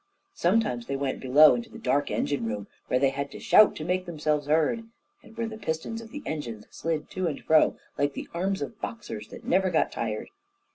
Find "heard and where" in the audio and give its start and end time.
4.47-5.47